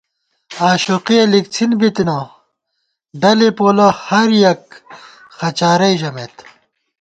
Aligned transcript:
آشوقِیَہ 0.69 1.23
لِکڅِھن 1.31 1.71
بِتنہ، 1.79 2.17
ڈلے 3.21 3.49
پولہ 3.57 3.87
ہریَک 4.05 4.63
خہ 5.35 5.49
چارَئی 5.57 5.95
ژمېت 6.01 6.35